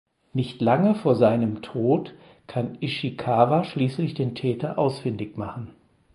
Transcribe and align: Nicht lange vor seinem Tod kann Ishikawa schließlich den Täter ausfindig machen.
Nicht 0.33 0.61
lange 0.61 0.95
vor 0.95 1.13
seinem 1.15 1.61
Tod 1.61 2.15
kann 2.47 2.75
Ishikawa 2.81 3.63
schließlich 3.63 4.15
den 4.15 4.33
Täter 4.33 4.79
ausfindig 4.79 5.37
machen. 5.37 5.75